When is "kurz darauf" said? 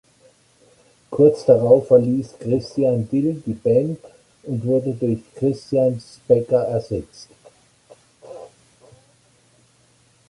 1.11-1.89